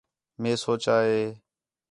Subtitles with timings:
[0.41, 1.21] مئے سوچا ہے